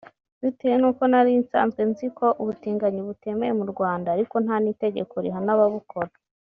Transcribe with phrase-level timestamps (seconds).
[0.43, 6.11] Bitewe n’uko nari nsanzwe nzi ko ubutinganyi butemewe mu Rwanda ariko nta n’itegeko rihana ababukora